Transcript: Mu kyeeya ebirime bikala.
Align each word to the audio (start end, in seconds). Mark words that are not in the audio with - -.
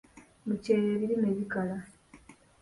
Mu 0.45 0.55
kyeeya 0.63 0.91
ebirime 0.95 1.29
bikala. 1.37 1.77